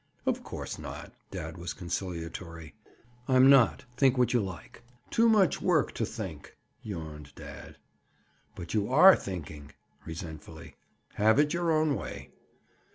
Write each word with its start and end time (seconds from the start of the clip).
"Of 0.25 0.41
course 0.43 0.79
not." 0.79 1.13
Dad 1.29 1.59
was 1.59 1.73
conciliatory. 1.73 2.73
"I'm 3.27 3.51
not. 3.51 3.85
Think 3.97 4.17
what 4.17 4.33
you 4.33 4.39
like." 4.41 4.81
"Too 5.11 5.29
much 5.29 5.61
work 5.61 5.91
to 5.91 6.07
think," 6.07 6.57
yawned 6.81 7.35
dad. 7.35 7.77
"But 8.55 8.73
you 8.73 8.91
are 8.91 9.15
thinking." 9.15 9.73
Resentfully. 10.03 10.73
"Have 11.17 11.37
it 11.37 11.53
your 11.53 11.71
own 11.71 11.93
way." 11.93 12.31